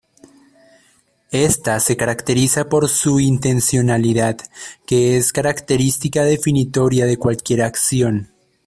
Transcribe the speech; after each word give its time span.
Esta 1.29 1.79
se 1.79 1.95
caracteriza 1.95 2.67
por 2.69 2.89
su 2.89 3.19
intencionalidad, 3.19 4.35
que 4.87 5.15
es 5.15 5.27
una 5.29 5.43
característica 5.53 6.23
definitoria 6.23 7.05
de 7.05 7.17
cualquier 7.17 7.61
acción. 7.61 8.33